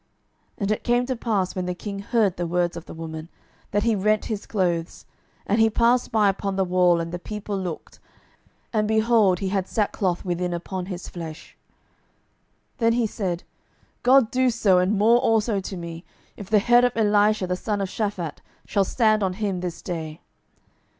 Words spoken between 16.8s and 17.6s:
of Elisha the